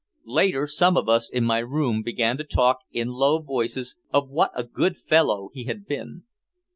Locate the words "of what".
4.11-4.49